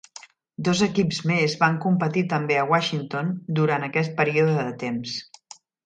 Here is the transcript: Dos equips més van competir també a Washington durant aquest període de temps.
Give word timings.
Dos 0.67 0.79
equips 0.85 1.19
més 1.31 1.57
van 1.65 1.77
competir 1.85 2.23
també 2.33 2.59
a 2.61 2.65
Washington 2.73 3.31
durant 3.61 3.87
aquest 3.91 4.17
període 4.23 4.57
de 4.63 4.77
temps. 4.87 5.19